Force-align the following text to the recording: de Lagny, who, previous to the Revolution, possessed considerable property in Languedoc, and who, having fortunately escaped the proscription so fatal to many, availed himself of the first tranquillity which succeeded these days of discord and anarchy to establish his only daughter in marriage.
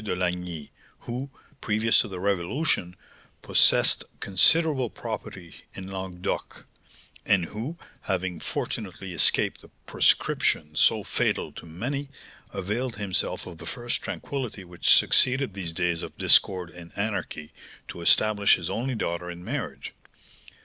de 0.03 0.15
Lagny, 0.15 0.71
who, 1.01 1.29
previous 1.61 1.99
to 2.01 2.07
the 2.07 2.19
Revolution, 2.19 2.95
possessed 3.43 4.03
considerable 4.19 4.89
property 4.89 5.53
in 5.75 5.85
Languedoc, 5.89 6.65
and 7.23 7.45
who, 7.45 7.77
having 8.01 8.39
fortunately 8.39 9.13
escaped 9.13 9.61
the 9.61 9.67
proscription 9.85 10.75
so 10.75 11.03
fatal 11.03 11.51
to 11.51 11.67
many, 11.67 12.09
availed 12.51 12.95
himself 12.95 13.45
of 13.45 13.59
the 13.59 13.67
first 13.67 14.01
tranquillity 14.01 14.63
which 14.63 14.91
succeeded 14.91 15.53
these 15.53 15.71
days 15.71 16.01
of 16.01 16.17
discord 16.17 16.71
and 16.71 16.91
anarchy 16.95 17.53
to 17.87 18.01
establish 18.01 18.55
his 18.55 18.71
only 18.71 18.95
daughter 18.95 19.29
in 19.29 19.45
marriage. 19.45 19.93